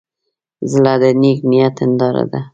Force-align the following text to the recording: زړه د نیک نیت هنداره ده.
زړه 0.71 0.93
د 1.01 1.03
نیک 1.21 1.39
نیت 1.49 1.75
هنداره 1.81 2.23
ده. 2.31 2.41